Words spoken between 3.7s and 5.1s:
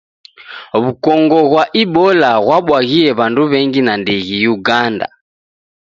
nandighi Uganda.